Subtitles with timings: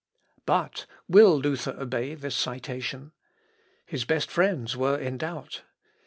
[0.47, 3.11] ]But will Luther obey this citation?
[3.85, 5.61] His best friends were in doubt.